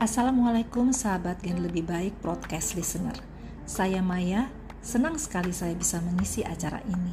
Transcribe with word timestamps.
Assalamualaikum 0.00 0.96
sahabat 0.96 1.44
Gen 1.44 1.60
Lebih 1.60 1.84
Baik 1.84 2.16
Broadcast 2.24 2.72
Listener. 2.72 3.12
Saya 3.68 4.00
Maya, 4.00 4.48
senang 4.80 5.20
sekali 5.20 5.52
saya 5.52 5.76
bisa 5.76 6.00
mengisi 6.00 6.40
acara 6.40 6.80
ini. 6.88 7.12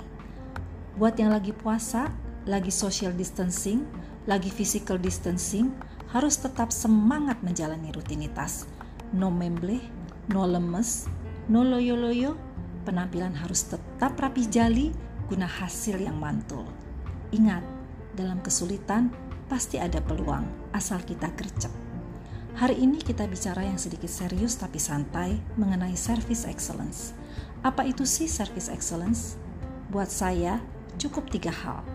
Buat 0.96 1.20
yang 1.20 1.36
lagi 1.36 1.52
puasa, 1.52 2.08
lagi 2.48 2.72
social 2.72 3.12
distancing, 3.12 3.84
lagi 4.24 4.48
physical 4.48 4.96
distancing, 4.96 5.68
harus 6.16 6.40
tetap 6.40 6.72
semangat 6.72 7.36
menjalani 7.44 7.92
rutinitas. 7.92 8.64
No 9.12 9.28
memble, 9.36 9.84
no 10.32 10.48
lemes, 10.48 11.12
no 11.52 11.68
loyo-loyo, 11.68 12.40
penampilan 12.88 13.36
harus 13.36 13.68
tetap 13.68 14.16
rapi 14.16 14.48
jali 14.48 14.96
guna 15.28 15.44
hasil 15.44 16.00
yang 16.00 16.16
mantul. 16.24 16.64
Ingat, 17.36 17.68
dalam 18.16 18.40
kesulitan 18.40 19.12
pasti 19.52 19.76
ada 19.76 20.00
peluang 20.00 20.72
asal 20.72 21.04
kita 21.04 21.28
gercep. 21.36 21.87
Hari 22.58 22.74
ini 22.74 22.98
kita 22.98 23.30
bicara 23.30 23.62
yang 23.62 23.78
sedikit 23.78 24.10
serius 24.10 24.58
tapi 24.58 24.82
santai 24.82 25.38
mengenai 25.62 25.94
service 25.94 26.42
excellence. 26.50 27.14
Apa 27.62 27.86
itu 27.86 28.02
sih 28.02 28.26
service 28.26 28.66
excellence? 28.74 29.38
Buat 29.94 30.10
saya, 30.10 30.58
cukup 30.98 31.30
tiga 31.30 31.54
hal. 31.54 31.86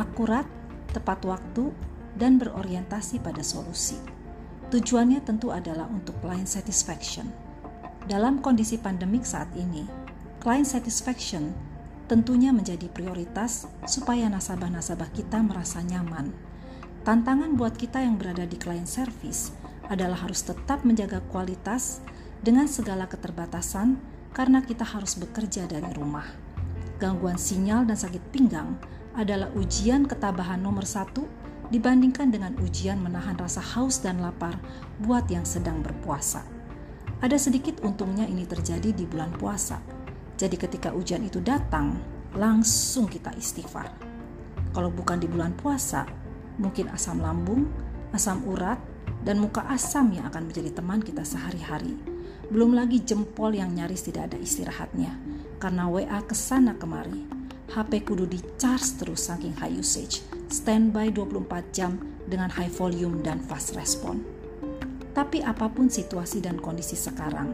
Akurat, 0.00 0.48
tepat 0.96 1.20
waktu, 1.28 1.76
dan 2.16 2.40
berorientasi 2.40 3.20
pada 3.20 3.44
solusi. 3.44 4.00
Tujuannya 4.72 5.20
tentu 5.28 5.52
adalah 5.52 5.84
untuk 5.92 6.16
client 6.24 6.48
satisfaction. 6.48 7.28
Dalam 8.08 8.40
kondisi 8.40 8.80
pandemik 8.80 9.28
saat 9.28 9.52
ini, 9.60 9.84
client 10.40 10.72
satisfaction 10.72 11.52
tentunya 12.08 12.48
menjadi 12.48 12.88
prioritas 12.88 13.68
supaya 13.84 14.24
nasabah-nasabah 14.32 15.12
kita 15.12 15.44
merasa 15.44 15.84
nyaman. 15.84 16.32
Tantangan 17.04 17.60
buat 17.60 17.76
kita 17.76 18.00
yang 18.00 18.16
berada 18.16 18.48
di 18.48 18.56
client 18.56 18.88
service 18.88 19.67
adalah 19.88 20.20
harus 20.24 20.44
tetap 20.44 20.84
menjaga 20.84 21.24
kualitas 21.32 22.04
dengan 22.44 22.68
segala 22.68 23.08
keterbatasan 23.08 23.98
karena 24.36 24.62
kita 24.62 24.84
harus 24.84 25.16
bekerja 25.16 25.66
dari 25.66 25.88
rumah. 25.96 26.28
Gangguan 27.00 27.40
sinyal 27.40 27.88
dan 27.88 27.96
sakit 27.96 28.22
pinggang 28.30 28.76
adalah 29.16 29.50
ujian 29.56 30.06
ketabahan 30.06 30.62
nomor 30.62 30.86
satu 30.86 31.26
dibandingkan 31.68 32.32
dengan 32.32 32.56
ujian 32.62 33.00
menahan 33.02 33.36
rasa 33.36 33.60
haus 33.60 34.00
dan 34.00 34.22
lapar 34.22 34.56
buat 35.02 35.26
yang 35.28 35.44
sedang 35.44 35.82
berpuasa. 35.84 36.44
Ada 37.18 37.34
sedikit 37.34 37.82
untungnya 37.82 38.30
ini 38.30 38.46
terjadi 38.46 38.94
di 38.94 39.04
bulan 39.04 39.34
puasa. 39.34 39.82
Jadi 40.38 40.54
ketika 40.54 40.94
ujian 40.94 41.26
itu 41.26 41.42
datang, 41.42 41.98
langsung 42.38 43.10
kita 43.10 43.34
istighfar. 43.34 43.90
Kalau 44.70 44.94
bukan 44.94 45.18
di 45.18 45.26
bulan 45.26 45.50
puasa, 45.58 46.06
mungkin 46.62 46.86
asam 46.94 47.18
lambung, 47.18 47.66
asam 48.14 48.46
urat, 48.46 48.78
dan 49.28 49.44
muka 49.44 49.60
asam 49.68 50.08
yang 50.08 50.24
akan 50.32 50.48
menjadi 50.48 50.72
teman 50.80 51.04
kita 51.04 51.20
sehari-hari. 51.20 51.92
Belum 52.48 52.72
lagi 52.72 53.04
jempol 53.04 53.52
yang 53.52 53.76
nyaris 53.76 54.08
tidak 54.08 54.32
ada 54.32 54.40
istirahatnya 54.40 55.12
karena 55.60 55.84
WA 55.84 56.24
ke 56.24 56.32
sana 56.32 56.72
kemari. 56.80 57.28
HP 57.68 58.08
kudu 58.08 58.24
di 58.24 58.40
charge 58.56 58.96
terus 58.96 59.28
saking 59.28 59.52
high 59.60 59.76
usage, 59.76 60.24
standby 60.48 61.12
24 61.12 61.44
jam 61.76 62.00
dengan 62.24 62.48
high 62.48 62.72
volume 62.72 63.20
dan 63.20 63.36
fast 63.44 63.76
respon. 63.76 64.24
Tapi 65.12 65.44
apa 65.44 65.68
pun 65.68 65.92
situasi 65.92 66.40
dan 66.40 66.56
kondisi 66.56 66.96
sekarang, 66.96 67.52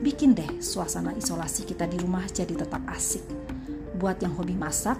bikin 0.00 0.32
deh 0.32 0.64
suasana 0.64 1.12
isolasi 1.12 1.68
kita 1.68 1.84
di 1.84 2.00
rumah 2.00 2.24
jadi 2.32 2.56
tetap 2.56 2.80
asik. 2.88 3.28
Buat 4.00 4.24
yang 4.24 4.32
hobi 4.40 4.56
masak, 4.56 4.96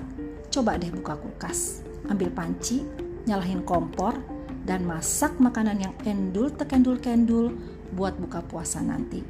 coba 0.53 0.77
deh 0.77 0.93
buka 0.93 1.17
kulkas, 1.17 1.81
ambil 2.12 2.29
panci, 2.29 2.84
nyalahin 3.25 3.65
kompor, 3.65 4.21
dan 4.64 4.84
masak 4.84 5.36
makanan 5.41 5.80
yang 5.80 5.94
endul 6.05 6.53
tekendul-kendul 6.53 7.56
buat 7.97 8.14
buka 8.20 8.44
puasa 8.44 8.84
nanti. 8.84 9.25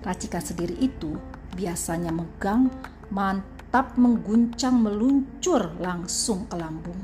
Racikan 0.00 0.40
sendiri 0.40 0.78
itu 0.80 1.18
biasanya 1.54 2.08
megang, 2.14 2.72
mantap, 3.12 3.98
mengguncang, 4.00 4.80
meluncur 4.80 5.76
langsung 5.82 6.48
ke 6.48 6.56
lambung. 6.56 6.96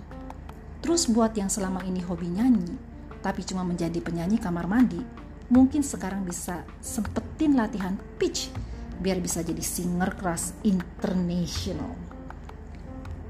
Terus 0.81 1.11
buat 1.11 1.35
yang 1.35 1.51
selama 1.51 1.83
ini 1.85 2.01
hobi 2.01 2.31
nyanyi, 2.31 2.79
tapi 3.21 3.43
cuma 3.43 3.67
menjadi 3.67 3.99
penyanyi 3.99 4.39
kamar 4.39 4.71
mandi, 4.71 5.03
mungkin 5.51 5.83
sekarang 5.83 6.23
bisa 6.23 6.63
sempetin 6.79 7.59
latihan 7.59 7.99
pitch 8.17 8.55
biar 9.03 9.21
bisa 9.21 9.45
jadi 9.45 9.61
singer 9.61 10.17
keras 10.17 10.57
international. 10.65 11.93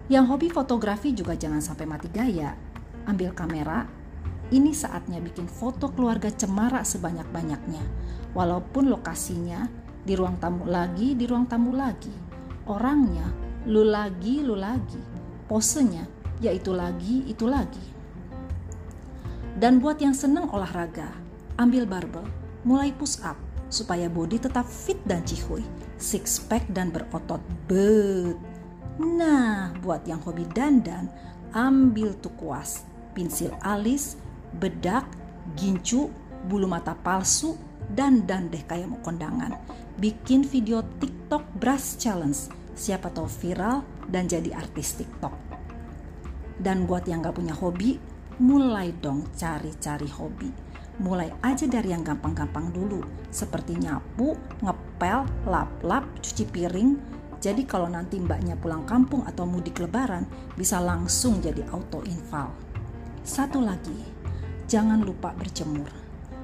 Yang 0.07 0.25
hobi 0.31 0.49
fotografi 0.55 1.11
juga 1.11 1.35
jangan 1.35 1.59
sampai 1.59 1.87
mati 1.89 2.07
gaya. 2.07 2.55
Ambil 3.11 3.35
kamera, 3.35 3.87
ini 4.55 4.71
saatnya 4.71 5.19
bikin 5.19 5.51
foto 5.51 5.91
keluarga 5.91 6.31
cemara 6.31 6.87
sebanyak-banyaknya. 6.87 7.83
Walaupun 8.37 8.93
lokasinya 8.93 9.67
di 10.07 10.15
ruang 10.15 10.39
tamu 10.39 10.69
lagi, 10.69 11.19
di 11.19 11.25
ruang 11.27 11.51
tamu 11.51 11.75
lagi. 11.75 12.13
Orangnya 12.71 13.27
lu 13.67 13.83
lagi, 13.83 14.45
lu 14.47 14.55
lagi. 14.55 15.01
Posenya 15.51 16.07
yaitu 16.39 16.77
lagi, 16.77 17.25
itu 17.27 17.49
lagi. 17.49 17.83
Dan 19.57 19.81
buat 19.81 19.97
yang 19.99 20.13
seneng 20.13 20.53
olahraga, 20.53 21.09
ambil 21.57 21.89
barbel, 21.89 22.29
mulai 22.69 22.93
push 22.93 23.17
up 23.25 23.41
supaya 23.73 24.07
body 24.07 24.37
tetap 24.37 24.69
fit 24.69 25.01
dan 25.09 25.25
cihuy, 25.25 25.65
six 25.97 26.39
pack 26.39 26.63
dan 26.71 26.93
berotot 26.93 27.41
bet. 27.67 28.37
Nah, 29.01 29.73
buat 29.81 30.05
yang 30.05 30.21
hobi 30.23 30.45
dandan, 30.53 31.09
ambil 31.57 32.13
tuh 32.21 32.33
kuas, 32.37 32.85
pensil 33.17 33.53
alis, 33.65 34.21
bedak, 34.57 35.07
gincu, 35.55 36.09
bulu 36.49 36.67
mata 36.67 36.97
palsu, 36.97 37.57
dan 37.93 38.27
dan 38.27 38.51
deh 38.51 38.63
kayak 38.67 38.91
mau 38.91 39.01
kondangan. 39.05 39.55
Bikin 39.97 40.45
video 40.45 40.83
TikTok 41.01 41.45
Brush 41.57 41.97
Challenge, 42.01 42.37
siapa 42.77 43.09
tahu 43.09 43.29
viral 43.29 43.85
dan 44.11 44.29
jadi 44.29 44.53
artis 44.53 44.99
TikTok. 45.01 45.33
Dan 46.57 46.89
buat 46.89 47.05
yang 47.05 47.21
gak 47.21 47.37
punya 47.37 47.53
hobi, 47.53 48.01
mulai 48.41 48.93
dong 48.97 49.29
cari-cari 49.37 50.09
hobi. 50.09 50.49
Mulai 50.97 51.29
aja 51.45 51.69
dari 51.69 51.93
yang 51.93 52.01
gampang-gampang 52.01 52.73
dulu, 52.73 53.05
seperti 53.29 53.77
nyapu, 53.77 54.33
ngepel, 54.65 55.29
lap-lap, 55.45 56.09
cuci 56.25 56.45
piring. 56.49 56.97
Jadi 57.37 57.69
kalau 57.69 57.85
nanti 57.93 58.17
mbaknya 58.17 58.57
pulang 58.57 58.89
kampung 58.89 59.29
atau 59.29 59.45
mudik 59.45 59.85
lebaran, 59.85 60.25
bisa 60.57 60.81
langsung 60.81 61.45
jadi 61.45 61.69
auto 61.69 62.01
infal. 62.09 62.49
Satu 63.21 63.61
lagi, 63.61 64.16
jangan 64.67 64.99
lupa 64.99 65.31
berjemur. 65.31 65.87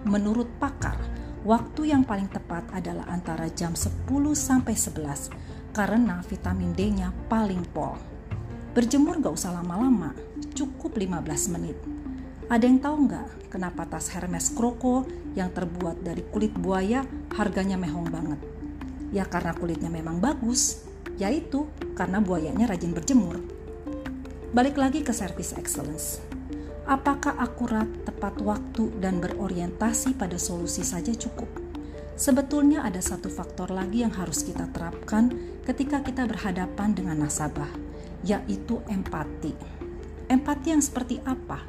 Menurut 0.06 0.46
pakar, 0.58 0.98
waktu 1.42 1.90
yang 1.90 2.06
paling 2.06 2.30
tepat 2.30 2.66
adalah 2.70 3.06
antara 3.10 3.50
jam 3.50 3.74
10 3.74 4.06
sampai 4.34 4.74
11 4.74 5.74
karena 5.74 6.22
vitamin 6.26 6.70
D-nya 6.74 7.10
paling 7.26 7.66
pol. 7.74 7.98
Berjemur 8.72 9.20
gak 9.20 9.34
usah 9.36 9.52
lama-lama, 9.58 10.14
cukup 10.54 10.96
15 10.96 11.54
menit. 11.54 11.78
Ada 12.46 12.64
yang 12.68 12.80
tahu 12.84 12.96
nggak 13.08 13.28
kenapa 13.48 13.88
tas 13.88 14.12
Hermes 14.12 14.52
Kroko 14.52 15.08
yang 15.32 15.54
terbuat 15.54 16.04
dari 16.04 16.20
kulit 16.28 16.52
buaya 16.52 17.00
harganya 17.32 17.80
mehong 17.80 18.12
banget? 18.12 18.40
Ya 19.08 19.24
karena 19.24 19.56
kulitnya 19.56 19.88
memang 19.88 20.20
bagus, 20.20 20.84
yaitu 21.16 21.68
karena 21.96 22.20
buayanya 22.20 22.68
rajin 22.68 22.92
berjemur. 22.92 23.40
Balik 24.52 24.76
lagi 24.76 25.00
ke 25.00 25.16
service 25.16 25.56
excellence 25.56 26.31
Apakah 26.92 27.40
akurat, 27.40 27.88
tepat 28.04 28.36
waktu, 28.44 28.92
dan 29.00 29.16
berorientasi 29.16 30.12
pada 30.12 30.36
solusi 30.36 30.84
saja 30.84 31.08
cukup? 31.16 31.48
Sebetulnya 32.20 32.84
ada 32.84 33.00
satu 33.00 33.32
faktor 33.32 33.72
lagi 33.72 34.04
yang 34.04 34.12
harus 34.12 34.44
kita 34.44 34.68
terapkan 34.76 35.32
ketika 35.64 36.04
kita 36.04 36.28
berhadapan 36.28 36.92
dengan 36.92 37.24
nasabah, 37.24 37.72
yaitu 38.20 38.84
empati. 38.92 39.56
Empati 40.28 40.68
yang 40.68 40.84
seperti 40.84 41.16
apa? 41.24 41.64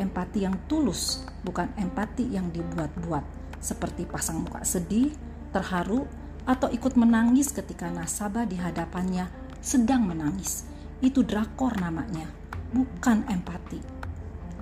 Empati 0.00 0.48
yang 0.48 0.56
tulus, 0.64 1.28
bukan 1.44 1.68
empati 1.76 2.32
yang 2.32 2.48
dibuat-buat, 2.48 3.60
seperti 3.60 4.08
pasang 4.08 4.48
muka 4.48 4.64
sedih, 4.64 5.12
terharu, 5.52 6.08
atau 6.48 6.72
ikut 6.72 6.96
menangis 6.96 7.52
ketika 7.52 7.92
nasabah 7.92 8.48
di 8.48 8.56
hadapannya 8.56 9.28
sedang 9.60 10.08
menangis. 10.08 10.64
Itu 11.04 11.20
drakor 11.20 11.76
namanya, 11.76 12.32
bukan 12.72 13.28
empati. 13.28 14.04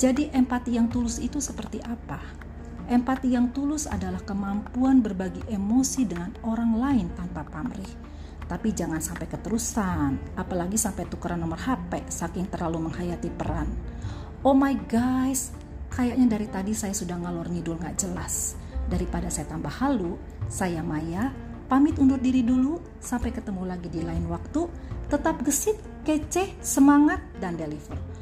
Jadi 0.02 0.34
empati 0.34 0.74
yang 0.74 0.90
tulus 0.90 1.22
itu 1.22 1.38
seperti 1.38 1.78
apa? 1.78 2.18
Empati 2.90 3.38
yang 3.38 3.54
tulus 3.54 3.86
adalah 3.86 4.18
kemampuan 4.26 4.98
berbagi 4.98 5.46
emosi 5.46 6.02
dengan 6.10 6.34
orang 6.42 6.74
lain 6.74 7.06
tanpa 7.14 7.46
pamrih. 7.46 7.86
Tapi 8.50 8.74
jangan 8.74 8.98
sampai 8.98 9.30
keterusan, 9.30 10.34
apalagi 10.34 10.74
sampai 10.74 11.06
tukeran 11.06 11.38
nomor 11.38 11.62
HP 11.62 12.10
saking 12.10 12.50
terlalu 12.50 12.90
menghayati 12.90 13.30
peran. 13.30 13.70
Oh 14.42 14.58
my 14.58 14.74
guys, 14.90 15.54
kayaknya 15.94 16.34
dari 16.34 16.50
tadi 16.50 16.74
saya 16.74 16.98
sudah 16.98 17.22
ngalor 17.22 17.46
ngidul 17.46 17.78
gak 17.78 18.02
jelas. 18.02 18.58
Daripada 18.90 19.30
saya 19.30 19.54
tambah 19.54 19.70
halu, 19.70 20.18
saya 20.50 20.82
Maya, 20.82 21.30
pamit 21.70 21.94
undur 22.02 22.18
diri 22.18 22.42
dulu. 22.42 22.82
Sampai 22.98 23.30
ketemu 23.30 23.70
lagi 23.70 23.86
di 23.86 24.02
lain 24.02 24.26
waktu. 24.26 24.66
Tetap 25.06 25.46
gesit, 25.46 25.78
kece, 26.02 26.58
semangat, 26.58 27.22
dan 27.38 27.54
deliver. 27.54 28.21